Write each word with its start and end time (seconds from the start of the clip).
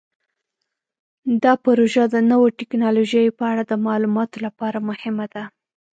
دا 1.43 1.53
پروژه 1.65 2.03
د 2.13 2.15
نوو 2.31 2.47
تکنالوژیو 2.59 3.35
په 3.39 3.43
اړه 3.51 3.63
د 3.65 3.73
معلوماتو 3.85 4.37
لپاره 4.45 4.77
هم 4.81 4.85
مهمه 4.89 5.25
ده. 5.33 5.43